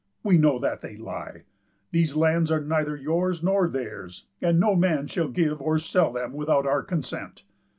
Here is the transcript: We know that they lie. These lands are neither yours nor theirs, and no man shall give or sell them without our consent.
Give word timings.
We 0.23 0.39
know 0.39 0.57
that 0.57 0.81
they 0.81 0.97
lie. 0.97 1.43
These 1.91 2.15
lands 2.15 2.49
are 2.49 2.59
neither 2.59 2.95
yours 2.95 3.43
nor 3.43 3.67
theirs, 3.69 4.25
and 4.41 4.59
no 4.59 4.75
man 4.75 5.05
shall 5.05 5.27
give 5.27 5.61
or 5.61 5.77
sell 5.77 6.11
them 6.11 6.33
without 6.33 6.65
our 6.65 6.81
consent. 6.81 7.43